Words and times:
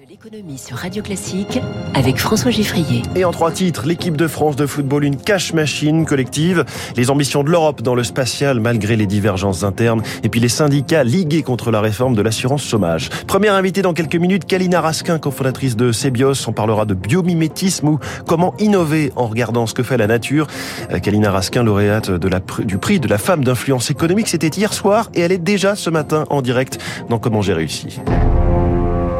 De 0.00 0.08
l'économie 0.08 0.56
sur 0.56 0.78
Radio 0.78 1.02
Classique 1.02 1.60
avec 1.92 2.16
François 2.16 2.50
Giffrier. 2.50 3.02
Et 3.16 3.26
en 3.26 3.32
trois 3.32 3.50
titres, 3.50 3.86
l'équipe 3.86 4.16
de 4.16 4.28
France 4.28 4.56
de 4.56 4.64
football, 4.64 5.04
une 5.04 5.18
cash 5.18 5.52
machine 5.52 6.06
collective, 6.06 6.64
les 6.96 7.10
ambitions 7.10 7.42
de 7.42 7.50
l'Europe 7.50 7.82
dans 7.82 7.94
le 7.94 8.02
spatial 8.02 8.60
malgré 8.60 8.96
les 8.96 9.04
divergences 9.06 9.62
internes, 9.62 10.02
et 10.22 10.30
puis 10.30 10.40
les 10.40 10.48
syndicats 10.48 11.04
ligués 11.04 11.42
contre 11.42 11.70
la 11.70 11.82
réforme 11.82 12.14
de 12.14 12.22
l'assurance 12.22 12.64
chômage. 12.64 13.10
Première 13.26 13.52
invitée 13.52 13.82
dans 13.82 13.92
quelques 13.92 14.16
minutes, 14.16 14.46
Kalina 14.46 14.80
Raskin, 14.80 15.18
cofondatrice 15.18 15.76
de 15.76 15.92
Cebios. 15.92 16.48
On 16.48 16.52
parlera 16.52 16.86
de 16.86 16.94
biomimétisme 16.94 17.88
ou 17.88 17.98
comment 18.26 18.54
innover 18.58 19.12
en 19.16 19.26
regardant 19.26 19.66
ce 19.66 19.74
que 19.74 19.82
fait 19.82 19.98
la 19.98 20.06
nature. 20.06 20.46
Euh, 20.92 20.98
Kalina 20.98 21.30
Raskin, 21.30 21.62
lauréate 21.62 22.10
du 22.10 22.78
prix 22.78 23.00
de 23.00 23.08
la 23.08 23.18
femme 23.18 23.44
d'influence 23.44 23.90
économique, 23.90 24.28
c'était 24.28 24.48
hier 24.48 24.72
soir 24.72 25.10
et 25.12 25.20
elle 25.20 25.32
est 25.32 25.36
déjà 25.36 25.76
ce 25.76 25.90
matin 25.90 26.24
en 26.30 26.40
direct 26.40 26.78
dans 27.10 27.18
Comment 27.18 27.42
j'ai 27.42 27.52
réussi. 27.52 28.00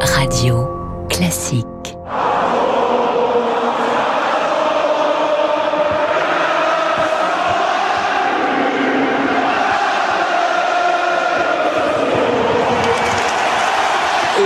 Radio 0.01 0.67
Classique. 1.09 1.70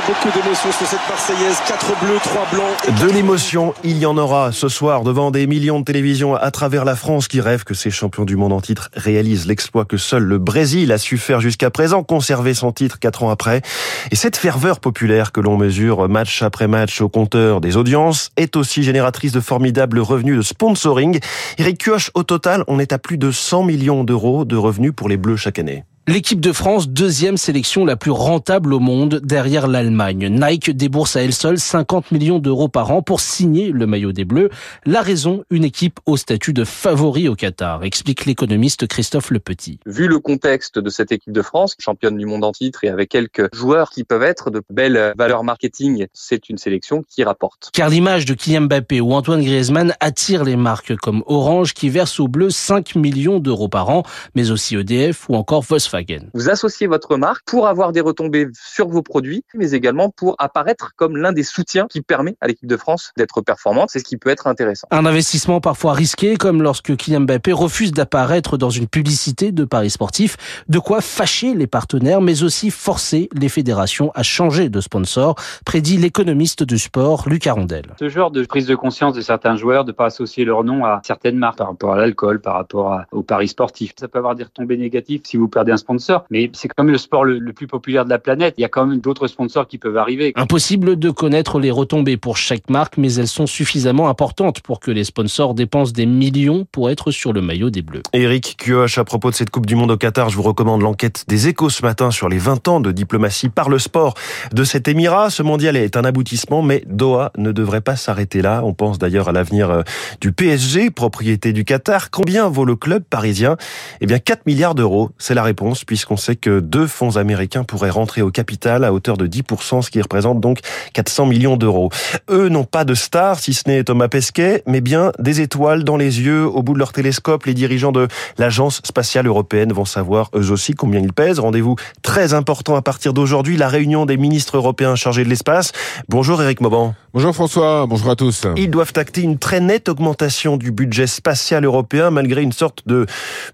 Beaucoup 0.06 0.54
sur 0.54 0.86
cette 0.86 1.08
Marseillaise. 1.08 1.56
4 1.66 2.00
bleus, 2.00 2.18
3 2.22 2.46
blancs. 2.52 3.00
De 3.00 3.12
l'émotion, 3.12 3.74
il 3.84 3.98
y 3.98 4.06
en 4.06 4.16
aura 4.16 4.52
ce 4.52 4.68
soir 4.68 5.02
devant 5.02 5.30
des 5.30 5.46
millions 5.46 5.80
de 5.80 5.84
télévisions 5.84 6.34
à 6.34 6.50
travers 6.50 6.84
la 6.84 6.96
France 6.96 7.28
qui 7.28 7.40
rêvent 7.40 7.64
que 7.64 7.74
ces 7.74 7.90
champions 7.90 8.24
du 8.24 8.36
monde 8.36 8.52
en 8.52 8.60
titre 8.60 8.90
réalisent 8.94 9.46
l'exploit 9.46 9.84
que 9.84 9.96
seul 9.96 10.22
le 10.22 10.38
Brésil 10.38 10.90
a 10.92 10.98
su 10.98 11.18
faire 11.18 11.40
jusqu'à 11.40 11.70
présent, 11.70 12.02
conserver 12.02 12.54
son 12.54 12.72
titre 12.72 12.98
4 12.98 13.24
ans 13.24 13.30
après. 13.30 13.62
Et 14.10 14.16
cette 14.16 14.36
ferveur 14.36 14.80
populaire 14.80 15.32
que 15.32 15.40
l'on 15.40 15.56
mesure 15.56 16.08
match 16.08 16.42
après 16.42 16.68
match 16.68 17.00
au 17.00 17.08
compteur 17.08 17.60
des 17.60 17.76
audiences 17.76 18.30
est 18.36 18.56
aussi 18.56 18.82
génératrice 18.82 19.32
de 19.32 19.40
formidables 19.40 20.00
revenus 20.00 20.36
de 20.36 20.42
sponsoring. 20.42 21.20
Eric 21.58 21.78
Kioch, 21.84 22.10
au 22.14 22.22
total, 22.22 22.64
on 22.66 22.78
est 22.78 22.92
à 22.92 22.98
plus 22.98 23.18
de 23.18 23.30
100 23.30 23.64
millions 23.64 24.04
d'euros 24.04 24.44
de 24.44 24.56
revenus 24.56 24.92
pour 24.94 25.08
les 25.08 25.16
Bleus 25.16 25.36
chaque 25.36 25.58
année. 25.58 25.84
L'équipe 26.06 26.40
de 26.40 26.52
France, 26.52 26.90
deuxième 26.90 27.38
sélection 27.38 27.86
la 27.86 27.96
plus 27.96 28.10
rentable 28.10 28.74
au 28.74 28.78
monde 28.78 29.22
derrière 29.24 29.66
l'Allemagne. 29.66 30.28
Nike 30.28 30.70
débourse 30.70 31.16
à 31.16 31.22
elle 31.22 31.32
seule 31.32 31.58
50 31.58 32.10
millions 32.10 32.38
d'euros 32.38 32.68
par 32.68 32.90
an 32.90 33.00
pour 33.00 33.20
signer 33.20 33.70
le 33.70 33.86
maillot 33.86 34.12
des 34.12 34.26
Bleus. 34.26 34.50
La 34.84 35.00
raison, 35.00 35.44
une 35.48 35.64
équipe 35.64 36.00
au 36.04 36.18
statut 36.18 36.52
de 36.52 36.64
favori 36.64 37.26
au 37.26 37.34
Qatar, 37.34 37.84
explique 37.84 38.26
l'économiste 38.26 38.86
Christophe 38.86 39.30
Le 39.30 39.40
Petit. 39.40 39.78
Vu 39.86 40.06
le 40.06 40.18
contexte 40.18 40.78
de 40.78 40.90
cette 40.90 41.10
équipe 41.10 41.32
de 41.32 41.40
France, 41.40 41.74
championne 41.78 42.18
du 42.18 42.26
monde 42.26 42.44
en 42.44 42.52
titre 42.52 42.84
et 42.84 42.90
avec 42.90 43.08
quelques 43.08 43.48
joueurs 43.54 43.88
qui 43.88 44.04
peuvent 44.04 44.24
être 44.24 44.50
de 44.50 44.60
belles 44.68 45.14
valeurs 45.16 45.42
marketing, 45.42 46.06
c'est 46.12 46.50
une 46.50 46.58
sélection 46.58 47.02
qui 47.08 47.24
rapporte. 47.24 47.70
Car 47.72 47.88
l'image 47.88 48.26
de 48.26 48.34
Kylian 48.34 48.66
Mbappé 48.66 49.00
ou 49.00 49.14
Antoine 49.14 49.42
Griezmann 49.42 49.94
attire 50.00 50.44
les 50.44 50.56
marques 50.56 50.96
comme 50.96 51.24
Orange 51.24 51.72
qui 51.72 51.88
verse 51.88 52.20
aux 52.20 52.28
Bleus 52.28 52.50
5 52.50 52.94
millions 52.94 53.38
d'euros 53.38 53.68
par 53.68 53.88
an, 53.88 54.02
mais 54.34 54.50
aussi 54.50 54.76
EDF 54.76 55.30
ou 55.30 55.36
encore 55.36 55.62
Volkswagen. 55.62 55.93
Vous 56.34 56.50
associez 56.50 56.86
votre 56.86 57.16
marque 57.16 57.44
pour 57.46 57.68
avoir 57.68 57.92
des 57.92 58.00
retombées 58.00 58.48
sur 58.52 58.88
vos 58.88 59.02
produits, 59.02 59.44
mais 59.54 59.72
également 59.72 60.10
pour 60.10 60.34
apparaître 60.38 60.92
comme 60.96 61.16
l'un 61.16 61.32
des 61.32 61.42
soutiens 61.42 61.86
qui 61.88 62.02
permet 62.02 62.36
à 62.40 62.46
l'équipe 62.46 62.68
de 62.68 62.76
France 62.76 63.12
d'être 63.16 63.40
performante. 63.42 63.90
C'est 63.90 64.00
ce 64.00 64.04
qui 64.04 64.16
peut 64.16 64.30
être 64.30 64.46
intéressant. 64.46 64.88
Un 64.90 65.06
investissement 65.06 65.60
parfois 65.60 65.92
risqué, 65.92 66.36
comme 66.36 66.62
lorsque 66.62 66.96
Kylian 66.96 67.20
Mbappé 67.20 67.52
refuse 67.52 67.92
d'apparaître 67.92 68.56
dans 68.56 68.70
une 68.70 68.88
publicité 68.88 69.52
de 69.52 69.64
paris 69.64 69.90
sportif. 69.90 70.36
De 70.68 70.78
quoi 70.78 71.00
fâcher 71.00 71.54
les 71.54 71.66
partenaires, 71.66 72.20
mais 72.20 72.42
aussi 72.42 72.70
forcer 72.70 73.28
les 73.34 73.48
fédérations 73.48 74.10
à 74.14 74.22
changer 74.22 74.68
de 74.68 74.80
sponsor, 74.80 75.36
prédit 75.64 75.96
l'économiste 75.96 76.62
du 76.62 76.78
sport, 76.78 77.28
Luc 77.28 77.46
Arondel. 77.46 77.84
Ce 77.98 78.08
genre 78.08 78.30
de 78.30 78.44
prise 78.44 78.66
de 78.66 78.74
conscience 78.74 79.14
de 79.14 79.20
certains 79.20 79.56
joueurs 79.56 79.84
de 79.84 79.92
ne 79.92 79.96
pas 79.96 80.06
associer 80.06 80.44
leur 80.44 80.64
nom 80.64 80.84
à 80.84 81.00
certaines 81.04 81.36
marques 81.36 81.58
par 81.58 81.68
rapport 81.68 81.92
à 81.92 81.96
l'alcool, 81.96 82.40
par 82.40 82.54
rapport 82.54 83.00
au 83.12 83.22
paris 83.22 83.48
sportif, 83.48 83.92
ça 83.98 84.08
peut 84.08 84.18
avoir 84.18 84.34
des 84.34 84.44
retombées 84.44 84.76
négatives 84.76 85.22
si 85.24 85.36
vous 85.36 85.48
perdez 85.48 85.72
un 85.72 85.76
sponsors, 85.84 86.24
mais 86.30 86.50
c'est 86.54 86.68
quand 86.68 86.82
même 86.82 86.92
le 86.92 86.98
sport 86.98 87.24
le, 87.24 87.52
plus 87.52 87.66
populaire 87.66 88.04
de 88.04 88.10
la 88.10 88.18
planète. 88.18 88.54
Il 88.58 88.62
y 88.62 88.64
a 88.64 88.68
quand 88.68 88.86
même 88.86 89.00
d'autres 89.00 89.26
sponsors 89.26 89.68
qui 89.68 89.78
peuvent 89.78 89.96
arriver. 89.96 90.32
Impossible 90.34 90.98
de 90.98 91.10
connaître 91.10 91.60
les 91.60 91.70
retombées 91.70 92.16
pour 92.16 92.36
chaque 92.36 92.70
marque, 92.70 92.96
mais 92.96 93.12
elles 93.14 93.28
sont 93.28 93.46
suffisamment 93.46 94.08
importantes 94.08 94.60
pour 94.60 94.80
que 94.80 94.90
les 94.90 95.04
sponsors 95.04 95.54
dépensent 95.54 95.92
des 95.92 96.06
millions 96.06 96.66
pour 96.72 96.90
être 96.90 97.10
sur 97.10 97.32
le 97.32 97.42
maillot 97.42 97.70
des 97.70 97.82
Bleus. 97.82 98.02
Eric 98.12 98.56
Kioch, 98.58 98.96
à 98.96 99.04
propos 99.04 99.30
de 99.30 99.34
cette 99.34 99.50
Coupe 99.50 99.66
du 99.66 99.74
Monde 99.74 99.90
au 99.90 99.96
Qatar, 99.96 100.30
je 100.30 100.36
vous 100.36 100.42
recommande 100.42 100.80
l'enquête 100.80 101.24
des 101.28 101.48
échos 101.48 101.68
ce 101.68 101.82
matin 101.82 102.10
sur 102.10 102.28
les 102.28 102.38
20 102.38 102.68
ans 102.68 102.80
de 102.80 102.92
diplomatie 102.92 103.50
par 103.50 103.68
le 103.68 103.78
sport 103.78 104.14
de 104.52 104.64
cet 104.64 104.88
émirat. 104.88 105.30
Ce 105.30 105.42
mondial 105.42 105.76
est 105.76 105.96
un 105.96 106.04
aboutissement, 106.04 106.62
mais 106.62 106.82
Doha 106.86 107.30
ne 107.36 107.52
devrait 107.52 107.82
pas 107.82 107.96
s'arrêter 107.96 108.40
là. 108.42 108.62
On 108.64 108.72
pense 108.72 108.98
d'ailleurs 108.98 109.28
à 109.28 109.32
l'avenir 109.32 109.70
euh, 109.70 109.82
du 110.20 110.32
PSG, 110.32 110.90
propriété 110.90 111.52
du 111.52 111.64
Qatar. 111.64 112.10
Combien 112.10 112.48
vaut 112.48 112.64
le 112.64 112.76
club 112.76 113.04
parisien? 113.04 113.56
Eh 114.00 114.06
bien, 114.06 114.18
4 114.18 114.46
milliards 114.46 114.74
d'euros, 114.74 115.10
c'est 115.18 115.34
la 115.34 115.42
réponse 115.42 115.73
puisqu'on 115.82 116.16
sait 116.16 116.36
que 116.36 116.60
deux 116.60 116.86
fonds 116.86 117.16
américains 117.16 117.64
pourraient 117.64 117.90
rentrer 117.90 118.22
au 118.22 118.30
capital 118.30 118.84
à 118.84 118.92
hauteur 118.92 119.16
de 119.16 119.26
10%, 119.26 119.82
ce 119.82 119.90
qui 119.90 120.00
représente 120.00 120.40
donc 120.40 120.60
400 120.92 121.26
millions 121.26 121.56
d'euros. 121.56 121.90
Eux 122.30 122.48
n'ont 122.48 122.64
pas 122.64 122.84
de 122.84 122.94
stars, 122.94 123.40
si 123.40 123.54
ce 123.54 123.62
n'est 123.66 123.82
Thomas 123.82 124.08
Pesquet, 124.08 124.62
mais 124.66 124.80
bien 124.80 125.10
des 125.18 125.40
étoiles 125.40 125.82
dans 125.82 125.96
les 125.96 126.20
yeux, 126.20 126.46
au 126.46 126.62
bout 126.62 126.74
de 126.74 126.78
leur 126.78 126.92
télescope. 126.92 127.46
Les 127.46 127.54
dirigeants 127.54 127.92
de 127.92 128.06
l'Agence 128.38 128.80
spatiale 128.84 129.26
européenne 129.26 129.72
vont 129.72 129.84
savoir 129.84 130.30
eux 130.34 130.52
aussi 130.52 130.74
combien 130.74 131.00
ils 131.00 131.12
pèsent. 131.12 131.38
Rendez-vous 131.38 131.76
très 132.02 132.34
important 132.34 132.76
à 132.76 132.82
partir 132.82 133.12
d'aujourd'hui, 133.14 133.56
la 133.56 133.68
réunion 133.68 134.06
des 134.06 134.16
ministres 134.16 134.56
européens 134.56 134.94
chargés 134.94 135.24
de 135.24 135.28
l'espace. 135.30 135.72
Bonjour 136.08 136.42
Eric 136.42 136.60
Mauban. 136.60 136.94
Bonjour 137.12 137.34
François, 137.34 137.86
bonjour 137.86 138.10
à 138.10 138.16
tous. 138.16 138.46
Ils 138.56 138.70
doivent 138.70 138.92
acter 138.96 139.22
une 139.22 139.38
très 139.38 139.60
nette 139.60 139.88
augmentation 139.88 140.56
du 140.56 140.70
budget 140.70 141.06
spatial 141.06 141.64
européen 141.64 142.10
malgré 142.10 142.42
une 142.42 142.52
sorte 142.52 142.82
de 142.86 143.06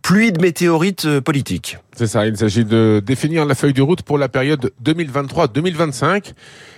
pluie 0.02 0.32
de 0.32 0.40
météorites 0.40 1.04
euh, 1.04 1.20
politiques. 1.20 1.78
C'est 1.96 2.06
il 2.14 2.36
s'agit 2.36 2.64
de 2.64 3.02
définir 3.04 3.44
la 3.44 3.54
feuille 3.54 3.72
de 3.72 3.82
route 3.82 4.02
pour 4.02 4.18
la 4.18 4.28
période 4.28 4.72
2023-2025 4.84 6.32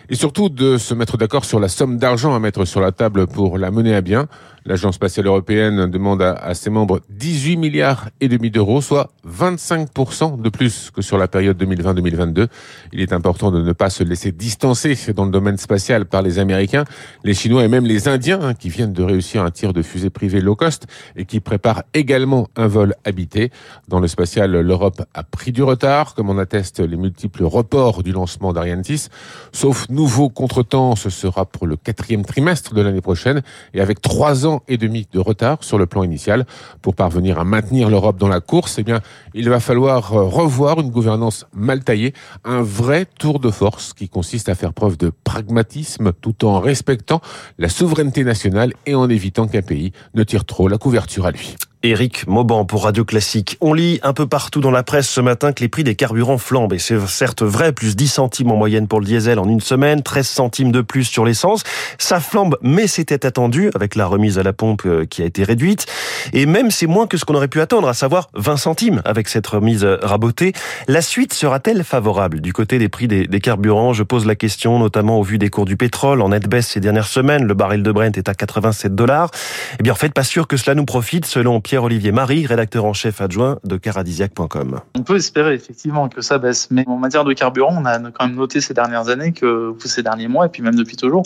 et 0.09 0.15
surtout 0.15 0.49
de 0.49 0.77
se 0.77 0.95
mettre 0.95 1.17
d'accord 1.17 1.45
sur 1.45 1.61
la 1.61 1.69
somme 1.69 1.97
d'argent 1.97 2.35
à 2.35 2.39
mettre 2.39 2.65
sur 2.65 2.81
la 2.81 2.93
table 2.93 3.27
pour 3.27 3.59
la 3.59 3.71
mener 3.71 3.95
à 3.95 4.01
bien. 4.01 4.29
L'Agence 4.65 4.95
spatiale 4.95 5.27
européenne 5.27 5.91
demande 5.91 6.23
à, 6.23 6.55
ses 6.55 6.71
membres 6.71 7.01
18 7.11 7.57
milliards 7.57 8.11
et 8.21 8.29
demi 8.29 8.51
d'euros, 8.51 8.81
soit 8.81 9.11
25% 9.29 10.41
de 10.41 10.49
plus 10.51 10.91
que 10.95 11.03
sur 11.03 11.19
la 11.19 11.27
période 11.27 11.61
2020-2022. 11.61 12.47
Il 12.93 13.01
est 13.01 13.13
important 13.13 13.51
de 13.51 13.61
ne 13.61 13.73
pas 13.73 13.91
se 13.91 14.05
laisser 14.05 14.31
distancer 14.31 14.97
dans 15.15 15.25
le 15.25 15.33
domaine 15.33 15.57
spatial 15.57 16.07
par 16.07 16.23
les 16.23 16.39
Américains, 16.39 16.85
les 17.25 17.35
Chinois 17.35 17.65
et 17.65 17.69
même 17.69 17.87
les 17.87 18.07
Indiens 18.07 18.41
hein, 18.41 18.55
qui 18.55 18.69
viennent 18.69 18.93
de 18.93 19.03
réussir 19.03 19.43
un 19.43 19.51
tir 19.51 19.73
de 19.73 19.83
fusée 19.83 20.11
privée 20.11 20.41
low 20.41 20.55
cost 20.55 20.87
et 21.17 21.25
qui 21.25 21.41
préparent 21.41 21.83
également 21.93 22.47
un 22.55 22.69
vol 22.69 22.95
habité. 23.05 23.51
Dans 23.89 23.99
le 23.99 24.07
spatial, 24.07 24.53
l'Europe 24.53 25.03
a 25.13 25.25
pris 25.25 25.51
du 25.51 25.65
retard, 25.65 26.15
comme 26.15 26.31
en 26.31 26.39
attestent 26.39 26.81
les 26.81 26.97
multiples 26.97 27.45
reports 27.45 28.05
du 28.05 28.13
lancement 28.13 28.53
d'Ariane 28.53 28.85
6. 28.85 29.11
Sauf 29.53 29.89
nouveau 29.89 30.29
contretemps, 30.29 30.95
ce 30.95 31.11
sera 31.11 31.47
pour 31.47 31.67
le 31.67 31.75
quatrième 31.77 32.25
trimestre 32.25 32.75
de 32.75 32.81
l'année 32.81 33.01
prochaine 33.01 33.43
et 33.75 33.81
avec 33.81 34.01
trois 34.01 34.47
ans 34.47 34.52
et 34.69 34.77
demi 34.77 35.07
de 35.11 35.19
retard 35.19 35.65
sur 35.65 35.79
le 35.79 35.87
plan 35.87 36.03
initial. 36.03 36.47
Pour 36.83 36.95
parvenir 36.95 37.39
à 37.39 37.45
maintenir 37.45 37.89
l'Europe 37.89 38.19
dans 38.19 38.29
la 38.29 38.41
course, 38.41 38.79
eh 38.79 38.83
bien, 38.83 39.01
il 39.35 39.49
va 39.49 39.61
falloir 39.61 40.13
euh, 40.13 40.25
revoir 40.25 40.81
une 40.81 40.91
gouvernance 40.91 41.47
mal 41.55 41.83
taillée, 41.83 42.13
un 42.45 42.63
vrai 42.63 43.07
tour 43.19 43.41
de 43.41 43.51
force 43.51 43.93
qui 43.95 44.09
consiste 44.09 44.49
à 44.49 44.55
faire 44.55 44.73
preuve 44.73 44.97
de 44.97 45.11
pragmatisme 45.25 46.13
tout 46.21 46.45
en 46.45 46.61
respectant 46.61 47.21
la 47.59 47.69
souveraineté 47.69 48.25
nationale 48.25 48.75
et 48.87 48.95
en 48.95 49.09
évitant 49.09 49.47
qu'un 49.47 49.63
pays 49.63 49.93
ne 50.15 50.23
tire 50.23 50.45
trop 50.45 50.69
la 50.69 50.79
couverture 50.79 51.27
à 51.27 51.31
lui. 51.31 51.57
Éric 51.83 52.27
Mauban 52.27 52.65
pour 52.65 52.85
Radio 52.85 53.05
Classique. 53.05 53.57
On 53.61 53.75
lit 53.75 53.99
un 54.03 54.13
peu 54.13 54.27
partout 54.27 54.61
dans 54.61 54.71
la 54.71 54.83
presse 54.83 55.09
ce 55.09 55.21
matin 55.21 55.53
que 55.53 55.61
les 55.61 55.69
prix 55.69 55.85
des 55.85 55.95
carburants 55.95 56.39
flambent. 56.39 56.73
Et 56.73 56.79
c'est 56.79 56.99
certes 57.09 57.43
vrai, 57.43 57.73
plus 57.73 57.97
10 57.97 58.09
centimes 58.09 58.51
en 58.53 58.57
moyenne 58.57 58.87
pour 58.87 59.01
le 59.01 59.07
diesel 59.07 59.39
en 59.39 59.49
une 59.49 59.61
semaine, 59.61 60.03
13 60.03 60.27
centimes 60.27 60.73
de 60.73 60.81
plus 60.81 61.05
sur 61.05 61.25
l'essence. 61.25 61.65
Ça 61.99 62.21
flambe, 62.21 62.57
mais 62.63 62.87
c'était 62.87 63.27
attendu 63.27 63.71
avec 63.75 63.97
la 63.97 64.07
remise 64.07 64.39
à 64.39 64.43
la 64.43 64.53
pompe 64.53 64.83
euh, 64.87 65.05
qui 65.05 65.23
a 65.23 65.25
été 65.25 65.45
réduite. 65.45 65.87
Et 66.33 66.47
même 66.47 66.71
c'est 66.71 66.87
moins 66.87 67.07
que 67.07 67.17
ce 67.17 67.25
qu'on 67.25 67.35
aurait 67.35 67.49
pu 67.49 67.61
attendre, 67.61 67.89
à 67.89 67.95
savoir 67.95 68.31
20 68.35 68.57
centimes 68.57 69.03
avec 69.05 69.29
cette 69.29 69.47
remise 69.47 69.85
rabotée. 69.85 70.53
La 70.89 71.03
suite 71.03 71.35
sera-t-elle 71.35 71.85
favorable 71.85 72.41
du 72.41 72.53
côté 72.53 72.79
des 72.79 72.89
prix 72.89 73.09
des, 73.09 73.41
carburants? 73.41 73.93
Je 73.93 74.03
pose 74.03 74.27
la 74.27 74.37
question 74.37 74.79
notamment 74.79 75.19
au 75.19 75.23
vu 75.23 75.39
des 75.39 75.51
cours 75.51 75.65
du 75.65 75.77
pétrole 75.77 76.23
en 76.23 76.31
net 76.31 76.49
baisse 76.49 76.69
ces 76.69 76.81
dernières 76.81 77.07
semaines. 77.07 77.45
Le 77.45 77.55
baril 77.55 77.83
de 77.83 77.93
Brent 77.93 78.17
est 78.17 78.29
à 78.29 78.35
87 78.35 78.95
dollars. 78.95 79.31
Eh 79.79 79.83
bien 79.83 79.93
en 79.93 79.97
fait, 79.97 80.15
pas 80.15 80.25
sûr 80.25 80.47
que 80.47 80.57
cela 80.57 80.75
nous 80.75 80.85
profite 80.85 81.27
selon 81.27 81.61
Pierre 81.61 81.83
Pierre-Olivier 81.83 82.13
Marie, 82.13 82.47
rédacteur 82.47 82.85
en 82.85 82.93
chef 82.93 83.21
adjoint 83.21 83.59
de 83.65 83.77
caradisiac.com. 83.77 84.81
On 84.95 85.03
peut 85.03 85.17
espérer 85.17 85.55
effectivement 85.55 86.09
que 86.09 86.21
ça 86.21 86.39
baisse, 86.39 86.69
mais 86.71 86.85
en 86.87 86.97
matière 86.97 87.25
de 87.25 87.33
carburant, 87.33 87.75
on 87.77 87.85
a 87.85 87.99
quand 88.13 88.29
même 88.29 88.37
noté 88.37 88.61
ces 88.61 88.73
dernières 88.73 89.09
années 89.09 89.33
que, 89.33 89.75
ces 89.85 90.05
derniers 90.05 90.29
mois, 90.29 90.47
et 90.47 90.49
puis 90.49 90.63
même 90.63 90.77
depuis 90.77 90.97
toujours, 90.97 91.25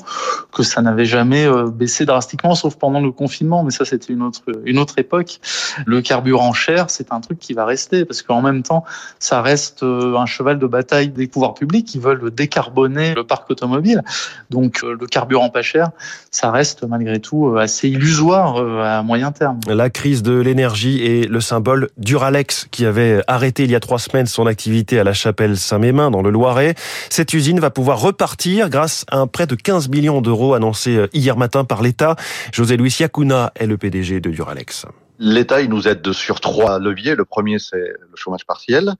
que 0.50 0.62
ça 0.62 0.80
n'avait 0.80 1.04
jamais 1.04 1.44
euh, 1.44 1.66
baissé 1.66 2.06
drastiquement, 2.06 2.54
sauf 2.54 2.76
pendant 2.76 3.00
le 3.00 3.12
confinement, 3.12 3.64
mais 3.64 3.70
ça 3.70 3.84
c'était 3.84 4.14
une 4.14 4.78
autre 4.78 4.85
époque. 4.98 5.40
Le 5.86 6.00
carburant 6.02 6.52
cher, 6.52 6.90
c'est 6.90 7.12
un 7.12 7.20
truc 7.20 7.38
qui 7.38 7.52
va 7.52 7.64
rester, 7.64 8.04
parce 8.04 8.22
qu'en 8.22 8.42
même 8.42 8.62
temps, 8.62 8.84
ça 9.18 9.42
reste 9.42 9.82
euh, 9.82 10.16
un 10.16 10.26
cheval 10.26 10.58
de 10.58 10.66
bataille 10.66 11.08
des 11.08 11.26
pouvoirs 11.26 11.54
publics 11.54 11.86
qui 11.86 11.98
veulent 11.98 12.30
décarboner 12.30 13.14
le 13.14 13.24
parc 13.24 13.50
automobile. 13.50 14.02
Donc 14.50 14.80
euh, 14.82 14.96
le 14.98 15.06
carburant 15.06 15.50
pas 15.50 15.62
cher, 15.62 15.90
ça 16.30 16.50
reste 16.50 16.84
malgré 16.84 17.20
tout 17.20 17.56
assez 17.58 17.88
illusoire 17.88 18.56
à 18.82 19.02
moyen 19.02 19.32
terme. 19.32 19.60
La 19.68 19.90
crise 19.90 20.22
de 20.22 20.32
l'énergie 20.32 21.04
est 21.04 21.28
le 21.28 21.40
symbole 21.40 21.88
d'Uralex 21.96 22.66
qui 22.70 22.84
avait 22.84 23.22
arrêté 23.26 23.64
il 23.64 23.70
y 23.70 23.74
a 23.74 23.80
trois 23.80 23.98
semaines 23.98 24.26
son 24.26 24.46
activité 24.46 24.98
à 24.98 25.04
la 25.04 25.12
chapelle 25.12 25.56
Saint-Mémin 25.56 26.10
dans 26.10 26.22
le 26.22 26.30
Loiret. 26.30 26.74
Cette 27.10 27.32
usine 27.34 27.60
va 27.60 27.70
pouvoir 27.70 28.00
repartir 28.00 28.68
grâce 28.70 29.04
à 29.10 29.18
un 29.18 29.26
prêt 29.26 29.46
de 29.46 29.54
15 29.54 29.88
millions 29.88 30.20
d'euros 30.20 30.54
annoncé 30.54 30.96
euh, 30.96 31.08
hier 31.12 31.36
matin 31.36 31.64
par 31.64 31.82
l'État. 31.82 32.16
José 32.52 32.76
Luis 32.76 32.94
Yacuna 33.00 33.52
est 33.56 33.66
le 33.66 33.76
PDG 33.76 34.20
de 34.20 34.30
Duralex. 34.30 34.75
L'État, 35.18 35.62
il 35.62 35.70
nous 35.70 35.88
aide 35.88 36.12
sur 36.12 36.40
trois 36.40 36.78
leviers. 36.78 37.14
Le 37.14 37.24
premier, 37.24 37.58
c'est 37.58 37.76
le 37.76 38.16
chômage 38.16 38.44
partiel. 38.44 38.94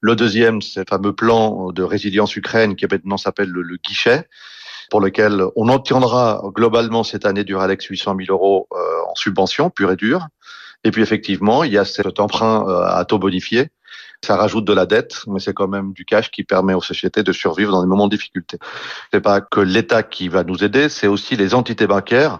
Le 0.00 0.16
deuxième, 0.16 0.62
c'est 0.62 0.80
le 0.80 0.86
fameux 0.88 1.12
plan 1.12 1.70
de 1.72 1.82
résilience 1.82 2.34
Ukraine 2.34 2.74
qui 2.74 2.86
maintenant 2.90 3.16
s'appelle 3.16 3.50
le, 3.50 3.76
guichet, 3.76 4.28
pour 4.90 5.00
lequel 5.00 5.44
on 5.56 5.68
obtiendra 5.68 6.42
globalement 6.54 7.04
cette 7.04 7.26
année 7.26 7.44
Duralex 7.44 7.84
800 7.84 8.16
000 8.18 8.32
euros 8.34 8.66
euh, 8.72 8.76
en 9.08 9.14
subvention 9.14 9.70
pure 9.70 9.92
et 9.92 9.96
dure. 9.96 10.26
Et 10.82 10.90
puis 10.90 11.02
effectivement, 11.02 11.62
il 11.62 11.72
y 11.72 11.78
a 11.78 11.84
cet 11.84 12.18
emprunt 12.18 12.66
euh, 12.66 12.82
à 12.82 13.04
taux 13.04 13.18
bonifié 13.18 13.70
ça 14.24 14.36
rajoute 14.36 14.64
de 14.64 14.72
la 14.72 14.86
dette, 14.86 15.22
mais 15.26 15.40
c'est 15.40 15.54
quand 15.54 15.68
même 15.68 15.92
du 15.92 16.04
cash 16.04 16.30
qui 16.30 16.44
permet 16.44 16.74
aux 16.74 16.82
sociétés 16.82 17.22
de 17.22 17.32
survivre 17.32 17.72
dans 17.72 17.82
des 17.82 17.88
moments 17.88 18.06
de 18.06 18.14
difficulté. 18.14 18.58
C'est 19.12 19.20
pas 19.20 19.40
que 19.40 19.60
l'État 19.60 20.02
qui 20.02 20.28
va 20.28 20.44
nous 20.44 20.62
aider, 20.62 20.88
c'est 20.88 21.06
aussi 21.06 21.36
les 21.36 21.54
entités 21.54 21.86
bancaires 21.86 22.38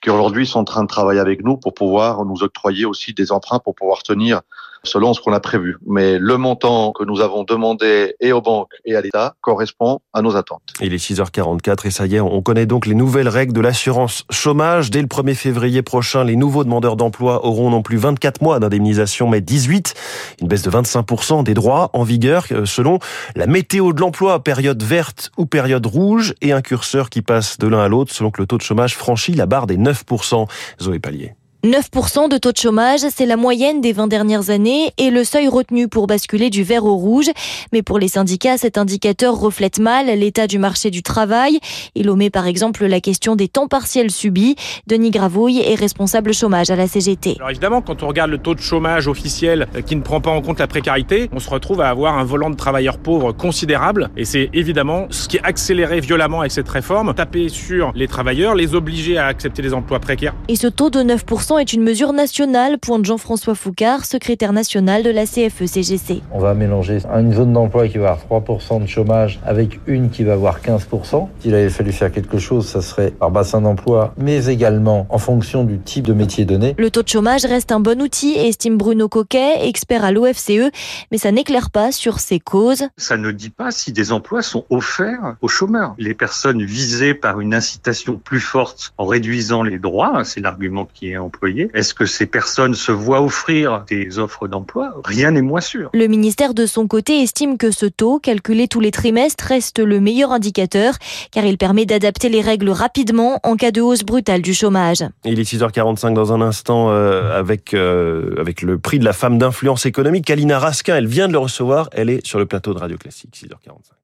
qui 0.00 0.10
aujourd'hui 0.10 0.46
sont 0.46 0.60
en 0.60 0.64
train 0.64 0.82
de 0.82 0.88
travailler 0.88 1.20
avec 1.20 1.44
nous 1.44 1.56
pour 1.56 1.74
pouvoir 1.74 2.24
nous 2.24 2.42
octroyer 2.42 2.84
aussi 2.84 3.14
des 3.14 3.32
emprunts 3.32 3.58
pour 3.58 3.74
pouvoir 3.74 4.02
tenir 4.02 4.42
selon 4.82 5.14
ce 5.14 5.20
qu'on 5.20 5.32
a 5.32 5.40
prévu. 5.40 5.76
Mais 5.86 6.18
le 6.18 6.36
montant 6.36 6.92
que 6.92 7.04
nous 7.04 7.20
avons 7.20 7.44
demandé 7.44 8.14
et 8.20 8.32
aux 8.32 8.40
banques 8.40 8.72
et 8.84 8.94
à 8.94 9.00
l'État 9.00 9.34
correspond 9.40 10.00
à 10.12 10.22
nos 10.22 10.36
attentes. 10.36 10.62
Il 10.80 10.92
est 10.92 10.96
6h44 10.96 11.86
et 11.86 11.90
ça 11.90 12.06
y 12.06 12.16
est, 12.16 12.20
on 12.20 12.42
connaît 12.42 12.66
donc 12.66 12.86
les 12.86 12.94
nouvelles 12.94 13.28
règles 13.28 13.52
de 13.52 13.60
l'assurance 13.60 14.24
chômage. 14.30 14.90
Dès 14.90 15.00
le 15.00 15.08
1er 15.08 15.34
février 15.34 15.82
prochain, 15.82 16.24
les 16.24 16.36
nouveaux 16.36 16.64
demandeurs 16.64 16.96
d'emploi 16.96 17.44
auront 17.44 17.70
non 17.70 17.82
plus 17.82 17.96
24 17.96 18.42
mois 18.42 18.60
d'indemnisation, 18.60 19.28
mais 19.28 19.40
18. 19.40 19.94
Une 20.40 20.48
baisse 20.48 20.62
de 20.62 20.70
25% 20.70 21.44
des 21.44 21.54
droits 21.54 21.90
en 21.92 22.02
vigueur 22.02 22.46
euh, 22.52 22.64
selon 22.64 22.98
la 23.34 23.46
météo 23.46 23.92
de 23.92 24.00
l'emploi, 24.00 24.42
période 24.42 24.82
verte 24.82 25.30
ou 25.36 25.46
période 25.46 25.86
rouge, 25.86 26.34
et 26.40 26.52
un 26.52 26.62
curseur 26.62 27.10
qui 27.10 27.22
passe 27.22 27.58
de 27.58 27.66
l'un 27.66 27.80
à 27.80 27.88
l'autre 27.88 28.12
selon 28.12 28.30
que 28.30 28.40
le 28.40 28.46
taux 28.46 28.58
de 28.58 28.62
chômage 28.62 28.96
franchit 28.96 29.32
la 29.32 29.46
barre 29.46 29.66
des 29.66 29.76
9%. 29.76 30.46
Zoé 30.80 30.98
Pallier. 30.98 31.37
9% 31.64 32.28
de 32.28 32.38
taux 32.38 32.52
de 32.52 32.56
chômage, 32.56 33.00
c'est 33.12 33.26
la 33.26 33.36
moyenne 33.36 33.80
des 33.80 33.92
20 33.92 34.06
dernières 34.06 34.50
années 34.50 34.92
et 34.96 35.10
le 35.10 35.24
seuil 35.24 35.48
retenu 35.48 35.88
pour 35.88 36.06
basculer 36.06 36.50
du 36.50 36.62
vert 36.62 36.84
au 36.84 36.94
rouge. 36.94 37.30
Mais 37.72 37.82
pour 37.82 37.98
les 37.98 38.06
syndicats, 38.06 38.56
cet 38.56 38.78
indicateur 38.78 39.34
reflète 39.34 39.80
mal 39.80 40.06
l'état 40.06 40.46
du 40.46 40.60
marché 40.60 40.90
du 40.90 41.02
travail. 41.02 41.58
Il 41.96 42.10
omet 42.10 42.30
par 42.30 42.46
exemple 42.46 42.86
la 42.86 43.00
question 43.00 43.34
des 43.34 43.48
temps 43.48 43.66
partiels 43.66 44.12
subis. 44.12 44.54
Denis 44.86 45.10
Gravouille 45.10 45.58
est 45.58 45.74
responsable 45.74 46.32
chômage 46.32 46.70
à 46.70 46.76
la 46.76 46.86
CGT. 46.86 47.34
Alors 47.38 47.50
évidemment, 47.50 47.82
quand 47.82 48.04
on 48.04 48.06
regarde 48.06 48.30
le 48.30 48.38
taux 48.38 48.54
de 48.54 48.60
chômage 48.60 49.08
officiel 49.08 49.66
euh, 49.74 49.80
qui 49.80 49.96
ne 49.96 50.02
prend 50.02 50.20
pas 50.20 50.30
en 50.30 50.40
compte 50.40 50.60
la 50.60 50.68
précarité, 50.68 51.28
on 51.32 51.40
se 51.40 51.50
retrouve 51.50 51.80
à 51.80 51.88
avoir 51.88 52.18
un 52.18 52.24
volant 52.24 52.50
de 52.50 52.56
travailleurs 52.56 52.98
pauvres 52.98 53.32
considérable. 53.32 54.10
Et 54.16 54.24
c'est 54.24 54.48
évidemment 54.52 55.08
ce 55.10 55.26
qui 55.26 55.38
est 55.38 55.44
accéléré 55.44 55.98
violemment 55.98 56.38
avec 56.38 56.52
cette 56.52 56.68
réforme, 56.68 57.12
taper 57.14 57.48
sur 57.48 57.90
les 57.96 58.06
travailleurs, 58.06 58.54
les 58.54 58.76
obliger 58.76 59.18
à 59.18 59.26
accepter 59.26 59.60
des 59.60 59.74
emplois 59.74 59.98
précaires. 59.98 60.36
Et 60.46 60.54
ce 60.54 60.68
taux 60.68 60.90
de 60.90 61.00
9% 61.00 61.47
est 61.56 61.72
une 61.72 61.82
mesure 61.82 62.12
nationale, 62.12 62.78
pointe 62.78 63.06
Jean-François 63.06 63.54
Foucard, 63.54 64.04
secrétaire 64.04 64.52
national 64.52 65.02
de 65.02 65.08
la 65.08 65.24
CFE-CGC. 65.24 66.20
On 66.32 66.40
va 66.40 66.52
mélanger 66.52 66.98
une 67.06 67.32
zone 67.32 67.54
d'emploi 67.54 67.88
qui 67.88 67.96
va 67.96 68.10
avoir 68.10 68.42
3% 68.42 68.82
de 68.82 68.86
chômage 68.86 69.40
avec 69.46 69.80
une 69.86 70.10
qui 70.10 70.24
va 70.24 70.34
avoir 70.34 70.60
15%. 70.60 71.28
S'il 71.40 71.54
avait 71.54 71.70
fallu 71.70 71.92
faire 71.92 72.12
quelque 72.12 72.38
chose, 72.38 72.66
ça 72.66 72.82
serait 72.82 73.12
par 73.12 73.30
bassin 73.30 73.62
d'emploi, 73.62 74.12
mais 74.18 74.46
également 74.46 75.06
en 75.08 75.18
fonction 75.18 75.64
du 75.64 75.78
type 75.78 76.06
de 76.06 76.12
métier 76.12 76.44
donné. 76.44 76.74
Le 76.76 76.90
taux 76.90 77.02
de 77.02 77.08
chômage 77.08 77.46
reste 77.46 77.72
un 77.72 77.80
bon 77.80 78.02
outil, 78.02 78.34
estime 78.34 78.76
Bruno 78.76 79.08
Coquet, 79.08 79.66
expert 79.66 80.04
à 80.04 80.12
l'OFCE, 80.12 80.70
mais 81.10 81.18
ça 81.18 81.32
n'éclaire 81.32 81.70
pas 81.70 81.92
sur 81.92 82.18
ses 82.18 82.40
causes. 82.40 82.88
Ça 82.98 83.16
ne 83.16 83.30
dit 83.30 83.50
pas 83.50 83.70
si 83.70 83.92
des 83.92 84.12
emplois 84.12 84.42
sont 84.42 84.66
offerts 84.68 85.36
aux 85.40 85.48
chômeurs. 85.48 85.94
Les 85.98 86.14
personnes 86.14 86.62
visées 86.62 87.14
par 87.14 87.40
une 87.40 87.54
incitation 87.54 88.20
plus 88.22 88.40
forte 88.40 88.92
en 88.98 89.06
réduisant 89.06 89.62
les 89.62 89.78
droits, 89.78 90.24
c'est 90.24 90.40
l'argument 90.40 90.86
qui 90.92 91.12
est 91.12 91.16
employé 91.16 91.37
est-ce 91.74 91.94
que 91.94 92.06
ces 92.06 92.26
personnes 92.26 92.74
se 92.74 92.92
voient 92.92 93.22
offrir 93.22 93.84
des 93.88 94.18
offres 94.18 94.48
d'emploi? 94.48 94.94
Rien 95.04 95.30
n'est 95.30 95.42
moins 95.42 95.60
sûr. 95.60 95.90
Le 95.92 96.06
ministère 96.06 96.54
de 96.54 96.66
son 96.66 96.86
côté 96.86 97.22
estime 97.22 97.58
que 97.58 97.70
ce 97.70 97.86
taux, 97.86 98.18
calculé 98.18 98.68
tous 98.68 98.80
les 98.80 98.90
trimestres, 98.90 99.44
reste 99.44 99.78
le 99.78 100.00
meilleur 100.00 100.32
indicateur 100.32 100.94
car 101.30 101.44
il 101.44 101.58
permet 101.58 101.86
d'adapter 101.86 102.28
les 102.28 102.40
règles 102.40 102.70
rapidement 102.70 103.40
en 103.42 103.56
cas 103.56 103.70
de 103.70 103.80
hausse 103.80 104.04
brutale 104.04 104.42
du 104.42 104.54
chômage. 104.54 105.04
Il 105.24 105.38
est 105.38 105.50
6h45 105.50 106.14
dans 106.14 106.32
un 106.32 106.40
instant 106.40 106.90
euh, 106.90 107.38
avec, 107.38 107.74
euh, 107.74 108.34
avec 108.38 108.62
le 108.62 108.78
prix 108.78 108.98
de 108.98 109.04
la 109.04 109.12
femme 109.12 109.38
d'influence 109.38 109.86
économique. 109.86 110.24
Kalina 110.24 110.58
Raskin, 110.58 110.96
elle 110.96 111.06
vient 111.06 111.28
de 111.28 111.32
le 111.32 111.38
recevoir. 111.38 111.88
Elle 111.92 112.10
est 112.10 112.26
sur 112.26 112.38
le 112.38 112.46
plateau 112.46 112.74
de 112.74 112.78
Radio 112.78 112.96
Classique, 112.96 113.30
6h45. 113.34 113.97